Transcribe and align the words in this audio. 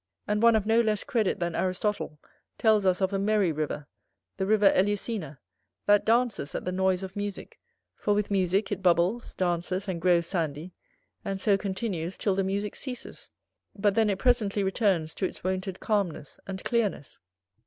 And 0.27 0.41
one 0.41 0.55
of 0.55 0.65
no 0.65 0.81
less 0.81 1.03
credit 1.03 1.39
than 1.39 1.53
Aristotle, 1.53 2.17
tells 2.57 2.87
us 2.87 3.01
of 3.01 3.13
a 3.13 3.19
merry 3.19 3.51
river, 3.51 3.85
the 4.37 4.47
river 4.47 4.71
Elusina, 4.71 5.37
that 5.85 6.05
dances 6.05 6.55
at 6.55 6.65
the 6.65 6.71
noise 6.71 7.03
of 7.03 7.15
musick, 7.15 7.59
for 7.93 8.15
with 8.15 8.31
musick 8.31 8.71
it 8.71 8.81
bubbles, 8.81 9.35
dances, 9.35 9.87
and 9.87 10.01
grows 10.01 10.25
sandy, 10.25 10.73
and 11.23 11.39
so 11.39 11.55
continues 11.55 12.17
till 12.17 12.33
the 12.33 12.43
musick 12.43 12.75
ceases, 12.75 13.29
but 13.75 13.93
then 13.93 14.09
it 14.09 14.17
presently 14.17 14.63
returns 14.63 15.13
to 15.13 15.25
its 15.27 15.43
wonted 15.43 15.79
calmness 15.79 16.39
and 16.47 16.63
clearness. 16.63 17.19